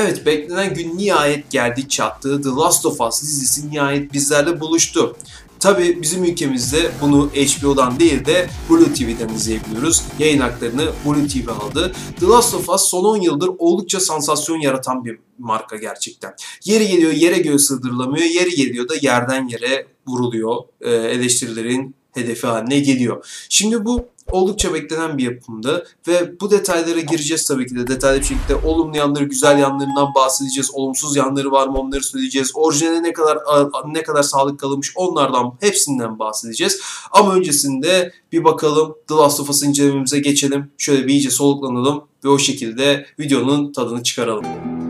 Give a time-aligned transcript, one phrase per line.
[0.00, 2.42] Evet beklenen gün nihayet geldi çattı.
[2.42, 5.16] The Last of Us dizisi nihayet bizlerle buluştu.
[5.60, 10.02] Tabi bizim ülkemizde bunu HBO'dan değil de Blue TV'den izleyebiliyoruz.
[10.18, 11.92] Yayın haklarını Blue TV aldı.
[12.20, 16.34] The Last of Us son 10 yıldır oldukça sansasyon yaratan bir marka gerçekten.
[16.64, 20.56] Yeri geliyor yere göğe sığdırılamıyor, yeri geliyor da yerden yere vuruluyor.
[20.80, 23.26] Ee, eleştirilerin hedefi haline geliyor.
[23.48, 28.24] Şimdi bu oldukça beklenen bir yapımdı ve bu detaylara gireceğiz tabii ki de detaylı bir
[28.24, 30.70] şekilde olumlu yanları, güzel yanlarından bahsedeceğiz.
[30.74, 32.50] Olumsuz yanları var mı onları söyleyeceğiz.
[32.54, 33.38] Orijinale ne kadar
[33.86, 36.80] ne kadar sağlık kalmış onlardan hepsinden bahsedeceğiz.
[37.10, 40.70] Ama öncesinde bir bakalım The Last of Us incelememize geçelim.
[40.78, 44.87] Şöyle bir iyice soluklanalım ve o şekilde videonun tadını çıkaralım.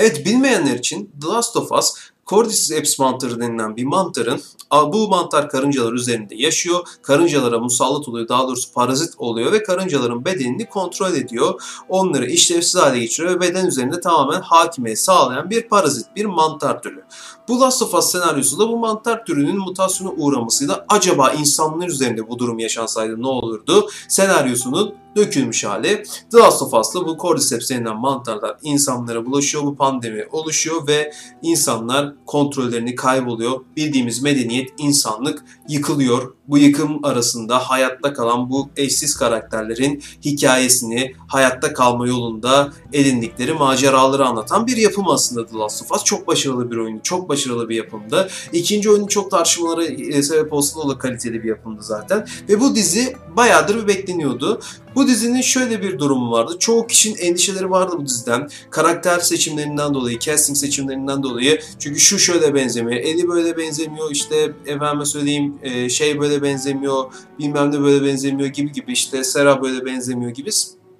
[0.00, 1.94] Evet bilmeyenler için The Last of Us
[2.26, 6.88] Cordyceps apis mantarı denilen bir mantarın bu mantar karıncalar üzerinde yaşıyor.
[7.02, 8.28] Karıncalara musallat oluyor.
[8.28, 11.62] Daha doğrusu parazit oluyor ve karıncaların bedenini kontrol ediyor.
[11.88, 17.04] Onları işlevsiz hale getiriyor ve beden üzerinde tamamen hakimiyet sağlayan bir parazit, bir mantar türü.
[17.50, 22.38] Bu Last of Us senaryosu da bu mantar türünün mutasyona uğramasıyla acaba insanlar üzerinde bu
[22.38, 23.88] durum yaşansaydı ne olurdu?
[24.08, 26.02] Senaryosunun dökülmüş hali.
[26.32, 29.64] The Last of Us'ta bu Cordyceps denilen mantarlar insanlara bulaşıyor.
[29.64, 31.12] Bu pandemi oluşuyor ve
[31.42, 33.60] insanlar kontrollerini kayboluyor.
[33.76, 36.34] Bildiğimiz medeniyet, insanlık yıkılıyor.
[36.48, 44.66] Bu yıkım arasında hayatta kalan bu eşsiz karakterlerin hikayesini, hayatta kalma yolunda edindikleri maceraları anlatan
[44.66, 46.04] bir yapım aslında The Last of Us.
[46.04, 48.28] Çok başarılı bir oyun, çok başarılı bir yapımdı.
[48.52, 52.26] İkinci oyunu çok tartışmalara e, sebep olsa da kaliteli bir yapımdı zaten.
[52.48, 54.60] Ve bu dizi bayağıdır bir bekleniyordu.
[54.94, 56.56] Bu dizinin şöyle bir durumu vardı.
[56.58, 58.48] Çoğu kişinin endişeleri vardı bu diziden.
[58.70, 61.60] Karakter seçimlerinden dolayı, casting seçimlerinden dolayı.
[61.78, 67.04] Çünkü şu şöyle benzemiyor, Eli böyle benzemiyor, işte efendime söyleyeyim e, şey böyle benzemiyor,
[67.38, 70.50] bilmem ne böyle benzemiyor gibi gibi işte Sera böyle benzemiyor gibi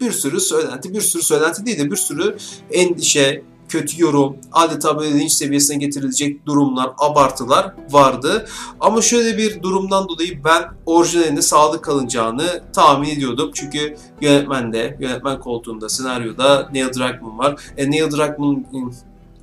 [0.01, 2.37] bir sürü söylenti, bir sürü söylenti değil de bir sürü
[2.71, 8.47] endişe, kötü yorum, adeta böyle linç seviyesine getirilecek durumlar, abartılar vardı.
[8.81, 13.51] Ama şöyle bir durumdan dolayı ben orijinalinde sadık kalınacağını tahmin ediyordum.
[13.55, 17.61] Çünkü yönetmende, yönetmen koltuğunda, senaryoda Neil Druckmann var.
[17.77, 18.65] E, Neil Druckmann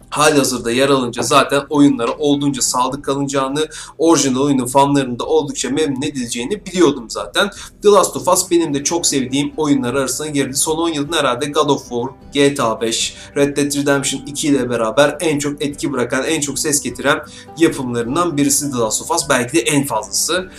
[0.10, 6.66] halihazırda yer alınca zaten oyunlara olduğunca sadık kalınacağını, orijinal oyunun fanlarını da oldukça memnun edileceğini
[6.66, 7.50] biliyordum zaten.
[7.82, 10.56] The Last of Us benim de çok sevdiğim oyunlar arasına girdi.
[10.56, 15.18] Son 10 yılın herhalde God of War, GTA 5, Red Dead Redemption 2 ile beraber
[15.20, 17.20] en çok etki bırakan, en çok ses getiren
[17.58, 19.30] yapımlarından birisi The Last of Us.
[19.30, 20.50] Belki de en fazlası.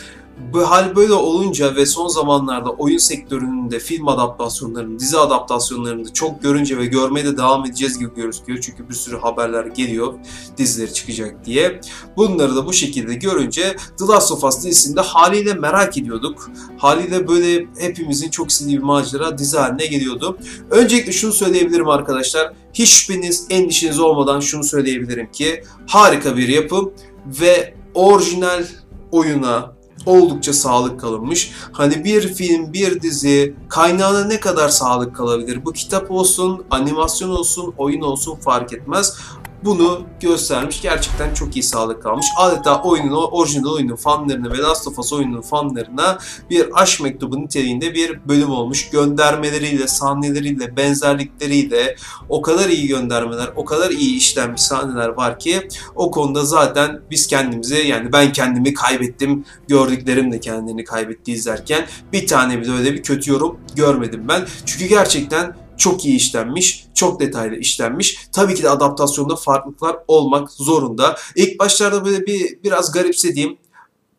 [0.53, 6.43] Bu hal böyle olunca ve son zamanlarda oyun sektörünün film adaptasyonlarını, dizi adaptasyonlarını da çok
[6.43, 8.59] görünce ve görmeye de devam edeceğiz gibi gözüküyor.
[8.62, 10.15] Çünkü bir sürü haberler geliyor
[10.56, 11.81] dizileri çıkacak diye.
[12.16, 16.50] Bunları da bu şekilde görünce The Last of Us dizisinde haliyle merak ediyorduk.
[16.78, 20.38] Haliyle böyle hepimizin çok istediği bir macera dizi haline geliyordu.
[20.70, 22.53] Öncelikle şunu söyleyebilirim arkadaşlar.
[22.72, 26.93] Hiç şüpheniz, endişeniz olmadan şunu söyleyebilirim ki harika bir yapım
[27.26, 28.65] ve orijinal
[29.12, 31.53] oyuna, oldukça sağlık kalınmış.
[31.72, 35.64] Hani bir film, bir dizi kaynağına ne kadar sağlık kalabilir?
[35.64, 39.19] Bu kitap olsun, animasyon olsun, oyun olsun fark etmez
[39.64, 40.82] bunu göstermiş.
[40.82, 42.26] Gerçekten çok iyi sağlık kalmış.
[42.36, 46.19] Adeta oyunun, orijinal oyunun fanlarına ve Last of Us oyunun fanlarına
[46.50, 48.91] bir aşk mektubu niteliğinde bir bölüm olmuş.
[48.91, 51.96] Göndermeleriyle, sahneleriyle, benzerlikleriyle
[52.28, 57.26] o kadar iyi göndermeler, o kadar iyi işlenmiş sahneler var ki o konuda zaten biz
[57.26, 59.44] kendimizi yani ben kendimi kaybettim.
[59.69, 64.46] Gördüklerim de kendini kaybetti izlerken bir tane bile öyle bir kötü yorum görmedim ben.
[64.66, 68.19] Çünkü gerçekten çok iyi işlenmiş, çok detaylı işlenmiş.
[68.33, 71.16] Tabii ki de adaptasyonda farklılıklar olmak zorunda.
[71.37, 73.59] İlk başlarda böyle bir biraz garipsediğim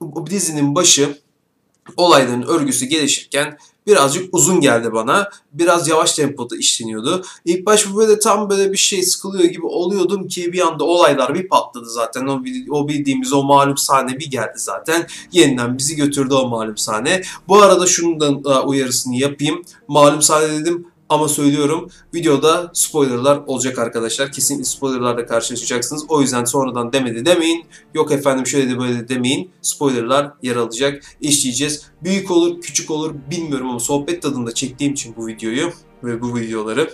[0.02, 1.20] bu dizinin başı
[1.98, 5.30] olayların örgüsü gelişirken birazcık uzun geldi bana.
[5.54, 7.24] Biraz yavaş tempoda işleniyordu.
[7.46, 11.48] İlk baş böyle tam böyle bir şey sıkılıyor gibi oluyordum ki bir anda olaylar bir
[11.48, 12.28] patladı zaten.
[12.28, 15.08] O, o bildiğimiz o malum sahne bir geldi zaten.
[15.32, 17.22] Yeniden bizi götürdü o malum sahne.
[17.48, 19.62] Bu arada şunun da uyarısını yapayım.
[19.88, 24.32] Malum sahne dedim ama söylüyorum videoda spoilerlar olacak arkadaşlar.
[24.32, 26.06] Kesin spoilerlarla karşılaşacaksınız.
[26.10, 27.66] O yüzden sonradan demedi demeyin.
[27.94, 29.52] Yok efendim şöyle de böyle de demeyin.
[29.62, 31.04] Spoilerlar yer alacak.
[31.22, 31.86] İşleyeceğiz.
[32.04, 35.72] Büyük olur, küçük olur bilmiyorum ama sohbet tadında çektiğim için bu videoyu
[36.04, 36.90] ve bu videoları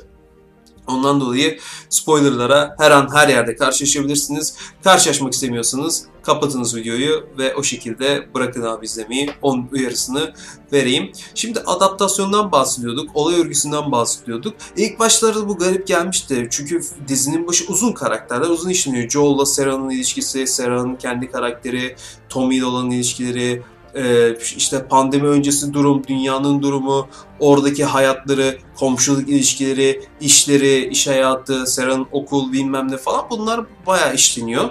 [0.88, 1.60] Ondan dolayı
[1.90, 4.56] spoilerlara her an her yerde karşılaşabilirsiniz.
[4.84, 9.30] Karşılaşmak istemiyorsanız kapatınız videoyu ve o şekilde bırakın abi izlemeyi.
[9.42, 10.34] Onun uyarısını
[10.74, 11.12] vereyim.
[11.36, 13.10] Şimdi adaptasyondan bahsediyorduk.
[13.14, 14.54] Olay örgüsünden bahsediyorduk.
[14.78, 16.48] İlk başlarda bu garip gelmişti.
[16.52, 19.10] Çünkü dizinin başı uzun karakterler uzun işleniyor.
[19.10, 21.96] Joel'la Sarah'ın ilişkisi, Sarah'ın kendi karakteri,
[22.30, 23.64] Tommy olan ilişkileri,
[23.96, 27.08] e, işte pandemi öncesi durum, dünyanın durumu,
[27.40, 34.70] oradaki hayatları, komşuluk ilişkileri, işleri, iş hayatı, Sera'nın okul bilmem ne falan bunlar bayağı işleniyor.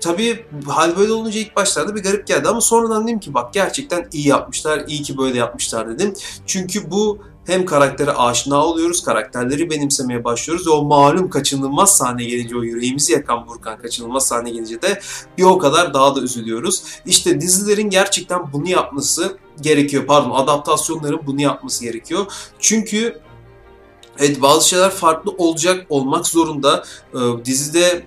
[0.00, 4.08] Tabii hal böyle olunca ilk başlarda bir garip geldi ama sonradan dedim ki bak gerçekten
[4.12, 6.14] iyi yapmışlar, iyi ki böyle yapmışlar dedim.
[6.46, 12.56] Çünkü bu hem karaktere aşina oluyoruz, karakterleri benimsemeye başlıyoruz ve o malum kaçınılmaz sahne gelince,
[12.56, 15.00] o yüreğimizi yakan Burkan kaçınılmaz sahne gelince de
[15.38, 16.82] bir o kadar daha da üzülüyoruz.
[17.06, 20.06] İşte dizilerin gerçekten bunu yapması gerekiyor.
[20.06, 22.26] Pardon, adaptasyonların bunu yapması gerekiyor.
[22.58, 23.22] Çünkü
[24.18, 26.84] Evet bazı şeyler farklı olacak, olmak zorunda.
[27.14, 28.06] Ee, dizide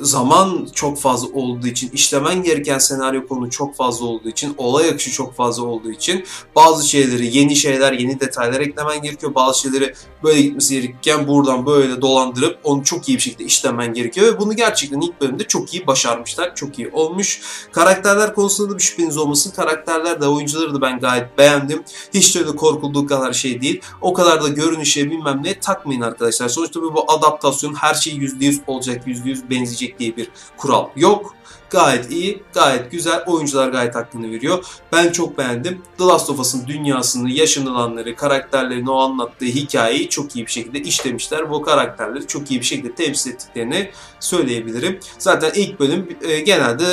[0.00, 5.10] zaman çok fazla olduğu için, işlemen gereken senaryo konu çok fazla olduğu için, olay akışı
[5.10, 6.24] çok fazla olduğu için
[6.56, 9.34] bazı şeyleri, yeni şeyler, yeni detaylar eklemen gerekiyor.
[9.34, 14.26] Bazı şeyleri böyle gitmesi gerekirken buradan böyle dolandırıp onu çok iyi bir şekilde işlemen gerekiyor
[14.26, 16.54] ve bunu gerçekten ilk bölümde çok iyi başarmışlar.
[16.54, 17.40] Çok iyi olmuş.
[17.72, 19.52] Karakterler konusunda da bir şüpheniz olmasın.
[19.56, 21.82] Karakterler de oyuncuları da ben gayet beğendim.
[22.14, 23.80] Hiç de öyle korkulduğu kadar şey değil.
[24.00, 26.48] O kadar da görünüşe bilmem ne takmayın arkadaşlar.
[26.48, 31.34] Sonuçta bu adaptasyon her şey %100 olacak, %100 benzeyecek gelecek diye bir kural yok.
[31.70, 33.24] Gayet iyi, gayet güzel.
[33.26, 34.64] Oyuncular gayet hakkını veriyor.
[34.92, 35.82] Ben çok beğendim.
[35.98, 41.50] The Last of Us'ın dünyasını, yaşanılanları, karakterlerini, o anlattığı hikayeyi çok iyi bir şekilde işlemişler.
[41.50, 43.90] Bu karakterleri çok iyi bir şekilde temsil ettiklerini
[44.20, 45.00] söyleyebilirim.
[45.18, 46.84] Zaten ilk bölüm e, genelde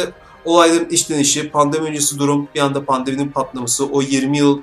[0.46, 4.62] olayların işlenişi, pandemi öncesi durum, bir anda pandeminin patlaması, o 20 yıl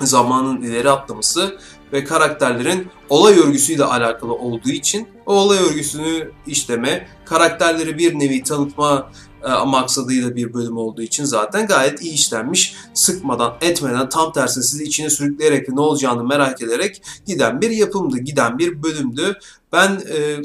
[0.00, 1.58] zamanın ileri atlaması
[1.92, 9.10] ve karakterlerin olay örgüsüyle alakalı olduğu için o olay örgüsünü işleme, karakterleri bir nevi tanıtma
[9.44, 12.74] e, maksadıyla bir bölüm olduğu için zaten gayet iyi işlenmiş.
[12.94, 18.58] Sıkmadan, etmeden, tam tersine sizi içine sürükleyerek ne olacağını merak ederek giden bir yapımdı, giden
[18.58, 19.38] bir bölümdü.
[19.72, 20.42] Ben e,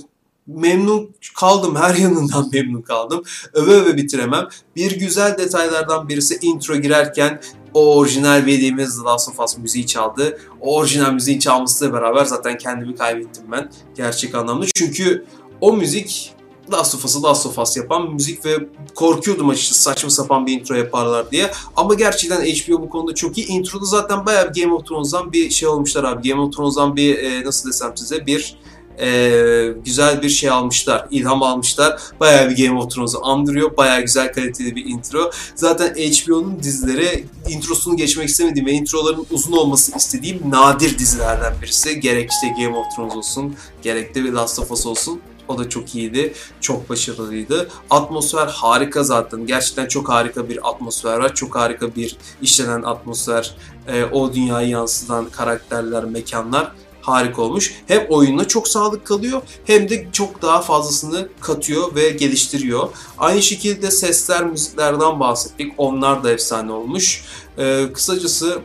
[0.48, 1.76] memnun kaldım.
[1.76, 3.24] Her yanından memnun kaldım.
[3.54, 4.48] Öve öve bitiremem.
[4.76, 7.42] Bir güzel detaylardan birisi intro girerken
[7.74, 10.40] o orijinal bildiğimiz The Last of Us müziği çaldı.
[10.62, 14.66] O orijinal müziği çalmasıyla beraber zaten kendimi kaybettim ben gerçek anlamda.
[14.76, 15.26] Çünkü
[15.62, 16.36] o müzik
[16.72, 20.76] Last of Us'ı Last of Us yapan müzik ve korkuyordum açıkçası saçma sapan bir intro
[20.76, 21.52] yaparlar diye.
[21.76, 23.48] Ama gerçekten HBO bu konuda çok iyi.
[23.48, 26.30] Introda zaten bayağı bir Game of Thrones'dan bir şey olmuşlar abi.
[26.30, 28.58] Game of Thrones'dan bir e, nasıl desem size bir
[29.00, 32.02] e, güzel bir şey almışlar, ilham almışlar.
[32.20, 33.78] Bayağı bir Game of Thrones'u andırıyor.
[33.78, 35.32] Bayağı güzel kaliteli bir intro.
[35.56, 42.00] Zaten HBO'nun dizileri introsunu geçmek istemediğim ve introların uzun olması istediğim nadir dizilerden birisi.
[42.00, 45.22] Gerek işte Game of Thrones olsun, gerek de Last of Us olsun.
[45.48, 46.34] O da çok iyiydi.
[46.62, 47.70] Çok başarılıydı.
[47.90, 49.46] Atmosfer harika zaten.
[49.46, 51.36] Gerçekten çok harika bir atmosfer var.
[51.36, 53.56] Çok harika bir işlenen atmosfer.
[53.88, 57.74] E, o dünyayı yansıtan karakterler, mekanlar harika olmuş.
[57.88, 62.90] Hem oyununa çok sağlık kalıyor hem de çok daha fazlasını katıyor ve geliştiriyor.
[63.18, 65.74] Aynı şekilde sesler, müziklerden bahsettik.
[65.78, 67.24] Onlar da efsane olmuş.
[67.58, 68.62] Ee, kısacası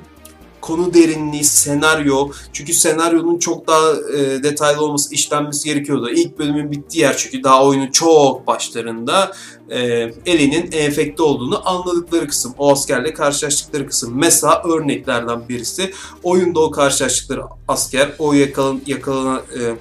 [0.67, 2.31] konu derinliği, senaryo.
[2.53, 6.11] Çünkü senaryonun çok daha e, detaylı olması, işlenmesi gerekiyordu.
[6.11, 9.33] İlk bölümün bittiği yer çünkü daha oyunun çok başlarında
[9.71, 9.79] e,
[10.27, 12.55] Ellie'nin enfekte olduğunu anladıkları kısım.
[12.59, 14.13] O askerle karşılaştıkları kısım.
[14.17, 15.93] Mesela örneklerden birisi.
[16.23, 19.77] Oyunda o karşılaştıkları asker, o yakalan, yakalanan e,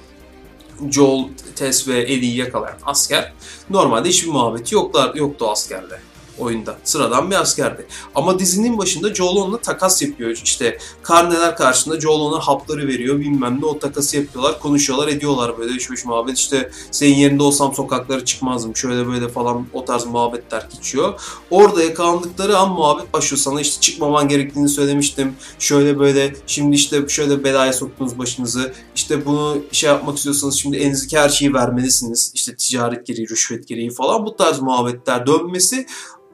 [0.90, 1.24] Joel,
[1.56, 3.32] Tess ve Ellie'yi yakalayan asker
[3.70, 6.00] normalde hiçbir muhabbeti yoklar, yoktu askerle
[6.38, 6.78] oyunda.
[6.84, 7.86] Sıradan bir askerdi.
[8.14, 10.30] Ama dizinin başında Joel onunla takas yapıyor.
[10.30, 14.60] İşte karneler karşısında Joel ona hapları veriyor bilmem ne o takası yapıyorlar.
[14.60, 16.38] Konuşuyorlar ediyorlar böyle iş muhabbet.
[16.38, 18.76] İşte senin yerinde olsam sokaklara çıkmazdım.
[18.76, 21.20] Şöyle böyle falan o tarz muhabbetler geçiyor.
[21.50, 23.40] Orada yakalandıkları an muhabbet başlıyor.
[23.40, 25.34] Sana işte çıkmaman gerektiğini söylemiştim.
[25.58, 28.72] Şöyle böyle şimdi işte şöyle belaya soktunuz başınızı.
[28.94, 32.32] İşte bunu şey yapmak istiyorsanız şimdi elinizdeki her şeyi vermelisiniz.
[32.34, 35.86] İşte ticaret gereği, rüşvet gereği falan bu tarz muhabbetler dönmesi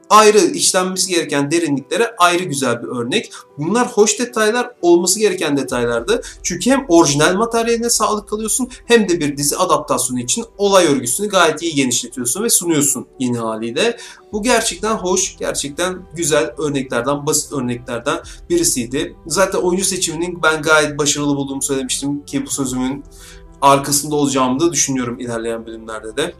[0.09, 3.31] ayrı işlenmesi gereken derinliklere ayrı güzel bir örnek.
[3.57, 6.21] Bunlar hoş detaylar olması gereken detaylardı.
[6.43, 11.61] Çünkü hem orijinal materyaline sağlık kalıyorsun hem de bir dizi adaptasyonu için olay örgüsünü gayet
[11.61, 13.97] iyi genişletiyorsun ve sunuyorsun yeni haliyle.
[14.31, 18.19] Bu gerçekten hoş, gerçekten güzel örneklerden, basit örneklerden
[18.49, 19.15] birisiydi.
[19.27, 23.03] Zaten oyuncu seçiminin ben gayet başarılı bulduğumu söylemiştim ki bu sözümün
[23.61, 26.33] arkasında olacağımı da düşünüyorum ilerleyen bölümlerde de.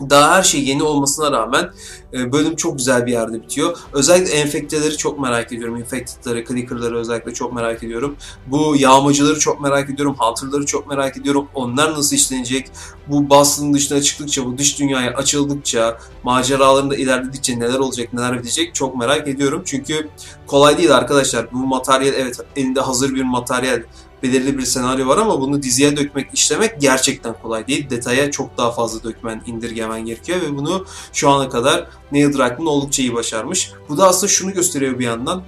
[0.00, 1.70] Daha her şey yeni olmasına rağmen
[2.12, 3.78] e, bölüm çok güzel bir yerde bitiyor.
[3.92, 5.76] Özellikle enfekteleri çok merak ediyorum.
[5.76, 8.16] Infected'ları, clicker'ları özellikle çok merak ediyorum.
[8.46, 10.16] Bu yağmacıları çok merak ediyorum.
[10.18, 11.48] Hunter'ları çok merak ediyorum.
[11.54, 12.70] Onlar nasıl işlenecek?
[13.08, 18.96] Bu Boston'ın dışına çıktıkça, bu dış dünyaya açıldıkça, maceralarında ilerledikçe neler olacak, neler bitecek çok
[18.96, 19.62] merak ediyorum.
[19.64, 20.08] Çünkü
[20.46, 21.52] kolay değil arkadaşlar.
[21.52, 23.82] Bu materyal evet elinde hazır bir materyal
[24.22, 27.90] belirli bir senaryo var ama bunu diziye dökmek, işlemek gerçekten kolay değil.
[27.90, 33.02] Detaya çok daha fazla dökmen, indirgemen gerekiyor ve bunu şu ana kadar Neil Druckmann oldukça
[33.02, 33.70] iyi başarmış.
[33.88, 35.42] Bu da aslında şunu gösteriyor bir yandan.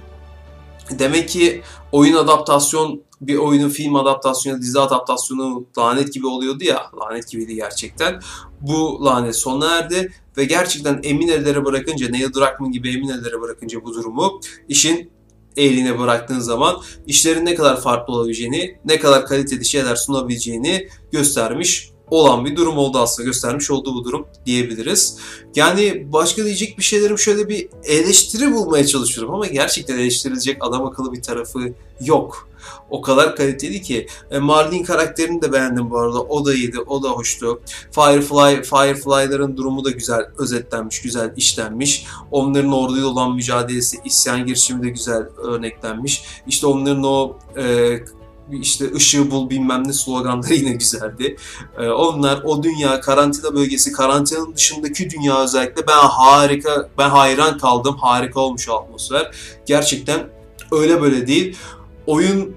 [0.99, 1.61] Demek ki
[1.91, 6.91] oyun adaptasyon bir oyunun film adaptasyonu, dizi adaptasyonu lanet gibi oluyordu ya.
[7.01, 8.19] Lanet gibiydi gerçekten.
[8.61, 13.83] Bu lanet sona erdi ve gerçekten emin ellere bırakınca, Neil Druckmann gibi emin ellere bırakınca
[13.83, 15.11] bu durumu işin
[15.59, 22.45] eline bıraktığın zaman işlerin ne kadar farklı olabileceğini, ne kadar kaliteli şeyler sunabileceğini göstermiş olan
[22.45, 23.25] bir durum oldu aslında.
[23.25, 25.17] Göstermiş olduğu bu durum diyebiliriz.
[25.55, 31.13] Yani başka diyecek bir şeylerim şöyle bir eleştiri bulmaya çalışıyorum ama gerçekten eleştirilecek adam akıllı
[31.13, 32.49] bir tarafı yok.
[32.89, 34.07] O kadar kaliteli ki.
[34.31, 36.21] E, Marlene karakterini de beğendim bu arada.
[36.21, 37.61] O da iyiydi, o da hoştu.
[37.91, 42.05] Firefly, Firefly'ların durumu da güzel özetlenmiş, güzel işlenmiş.
[42.31, 46.23] Onların orduyla olan mücadelesi, isyan girişimi de güzel örneklenmiş.
[46.47, 47.99] İşte onların o e,
[48.51, 51.37] işte ışığı bul bilmem ne sloganları yine güzeldi.
[51.79, 57.95] Ee, onlar o dünya karantina bölgesi karantinanın dışındaki dünya özellikle ben harika ben hayran kaldım.
[58.01, 59.31] Harika olmuş atmosfer.
[59.65, 60.29] Gerçekten
[60.71, 61.57] öyle böyle değil.
[62.07, 62.55] Oyun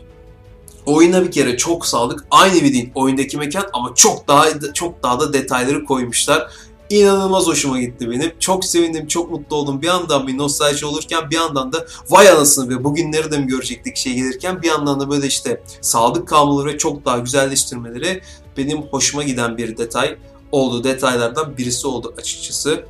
[0.86, 2.24] oyuna bir kere çok sağlık.
[2.30, 4.44] Aynı bir değil oyundaki mekan ama çok daha
[4.74, 6.50] çok daha da detayları koymuşlar
[7.00, 8.32] inanılmaz hoşuma gitti benim.
[8.38, 9.82] Çok sevindim, çok mutlu oldum.
[9.82, 13.96] Bir yandan bir nostalji olurken bir yandan da vay anasını ve bugünleri de mi görecektik
[13.96, 18.22] şey gelirken bir yandan da böyle işte sadık kalmaları ve çok daha güzelleştirmeleri
[18.56, 20.16] benim hoşuma giden bir detay
[20.52, 22.84] olduğu detaylardan birisi oldu açıkçası.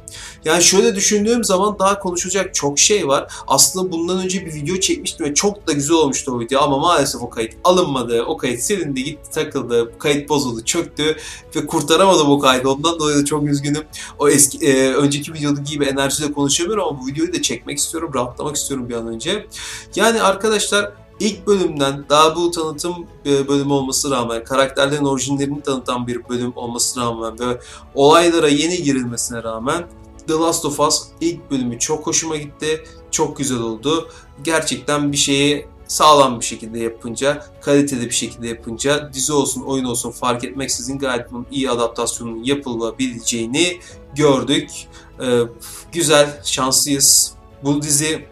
[0.45, 3.33] Yani şöyle düşündüğüm zaman daha konuşacak çok şey var.
[3.47, 7.23] Aslında bundan önce bir video çekmiştim ve çok da güzel olmuştu o video ama maalesef
[7.23, 8.23] o kayıt alınmadı.
[8.23, 11.17] O kayıt silindi, gitti, takıldı, kayıt bozuldu, çöktü
[11.57, 12.69] ve kurtaramadım o kaydı.
[12.69, 13.85] Ondan dolayı da çok üzgünüm.
[14.19, 18.57] O eski e, önceki videodaki gibi enerjiyle konuşamıyorum ama bu videoyu da çekmek istiyorum, rahatlamak
[18.57, 19.47] istiyorum bir an önce.
[19.97, 26.29] Yani arkadaşlar İlk bölümden daha bu tanıtım e, bölümü olmasına rağmen, karakterlerin orijinlerini tanıtan bir
[26.29, 27.61] bölüm olmasına rağmen ve
[27.95, 29.87] olaylara yeni girilmesine rağmen
[30.27, 32.85] The Last of Us ilk bölümü çok hoşuma gitti.
[33.11, 34.09] Çok güzel oldu.
[34.45, 40.11] Gerçekten bir şeyi sağlam bir şekilde yapınca, kaliteli bir şekilde yapınca dizi olsun, oyun olsun
[40.11, 43.81] fark etmeksizin gayet bunun iyi adaptasyonun yapılabileceğini
[44.15, 44.71] gördük.
[45.21, 45.41] Ee,
[45.93, 47.35] güzel, şanslıyız.
[47.65, 48.32] Bu dizi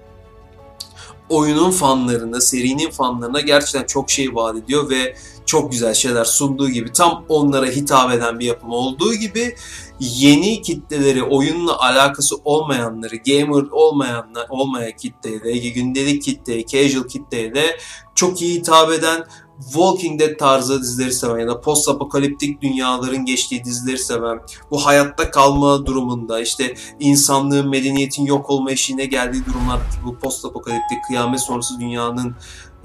[1.31, 6.93] oyunun fanlarına, serinin fanlarına gerçekten çok şey vaat ediyor ve çok güzel şeyler sunduğu gibi
[6.93, 9.55] tam onlara hitap eden bir yapım olduğu gibi
[10.01, 17.79] yeni kitleleri, oyunla alakası olmayanları, gamer olmayanlar, olmayan kitleye de, gündelik kitleye, casual kitleye de
[18.15, 19.25] çok iyi hitap eden
[19.65, 24.41] Walking Dead tarzı dizileri seven ya da post apokaliptik dünyaların geçtiği dizileri seven,
[24.71, 30.99] bu hayatta kalma durumunda işte insanlığın, medeniyetin yok olma eşiğine geldiği durumlar bu post apokaliptik
[31.09, 32.35] kıyamet sonrası dünyanın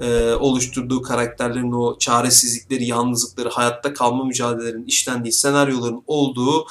[0.00, 6.66] e, oluşturduğu karakterlerin o çaresizlikleri, yalnızlıkları, hayatta kalma mücadelelerinin işlendiği senaryoların olduğu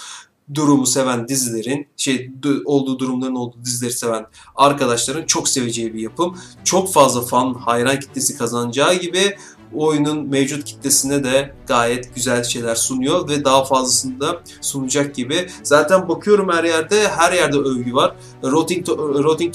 [0.53, 2.31] durumu seven dizilerin, şey
[2.65, 6.37] olduğu durumların olduğu dizileri seven arkadaşların çok seveceği bir yapım.
[6.63, 9.37] Çok fazla fan, hayran kitlesi kazanacağı gibi
[9.73, 15.47] oyunun mevcut kitlesine de gayet güzel şeyler sunuyor ve daha fazlasını da sunacak gibi.
[15.63, 18.15] Zaten bakıyorum her yerde, her yerde övgü var.
[18.43, 18.87] Rotten,
[19.23, 19.51] Rotten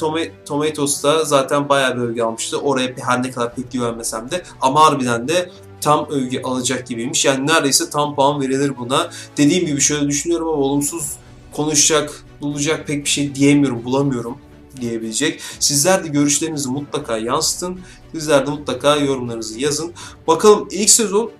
[0.47, 2.59] Tomatoes'ta zaten bayağı bir övgü almıştı.
[2.61, 5.51] Oraya her ne kadar pek güvenmesem de ama harbiden de
[5.81, 7.25] tam övgü alacak gibiymiş.
[7.25, 9.11] Yani neredeyse tam puan verilir buna.
[9.37, 11.17] Dediğim gibi şöyle düşünüyorum ama olumsuz
[11.53, 14.39] konuşacak, bulacak pek bir şey diyemiyorum, bulamıyorum
[14.81, 15.41] diyebilecek.
[15.61, 17.81] Sizler de görüşlerinizi mutlaka yansıtın.
[18.13, 19.93] Sizler de mutlaka yorumlarınızı yazın.
[20.27, 21.31] Bakalım ilk sezon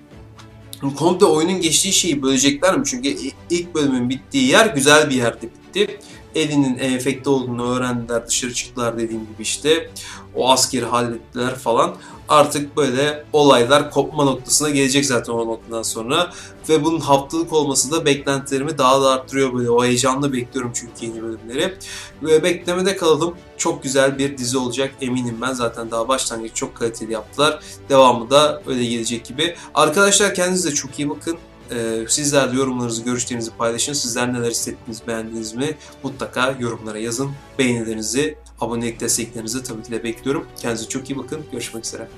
[0.97, 2.85] komple oyunun geçtiği şeyi bölecekler mi?
[2.87, 3.17] Çünkü
[3.51, 5.99] ilk bölümün bittiği yer güzel bir yerde bitti.
[6.35, 9.91] Elinin enfekte olduğunu öğrendiler, dışarı çıktılar dediğim gibi işte.
[10.35, 11.97] O askeri hallettiler falan
[12.31, 16.31] artık böyle olaylar kopma noktasına gelecek zaten o noktadan sonra.
[16.69, 19.71] Ve bunun haftalık olması da beklentilerimi daha da arttırıyor böyle.
[19.71, 21.75] O heyecanla bekliyorum çünkü yeni bölümleri.
[22.23, 23.35] Ve beklemede kalalım.
[23.57, 25.53] Çok güzel bir dizi olacak eminim ben.
[25.53, 27.61] Zaten daha başlangıç çok kaliteli yaptılar.
[27.89, 29.57] Devamı da öyle gelecek gibi.
[29.75, 31.39] Arkadaşlar kendinize çok iyi bakın.
[31.73, 33.93] Ee, sizler de yorumlarınızı, görüşlerinizi paylaşın.
[33.93, 35.77] Sizler neler hissettiniz, beğendiniz mi?
[36.03, 37.31] Mutlaka yorumlara yazın.
[37.59, 40.47] Beğenilerinizi, abonelik desteklerinizi tabii ki de bekliyorum.
[40.57, 41.45] Kendinize çok iyi bakın.
[41.53, 42.09] Görüşmek üzere.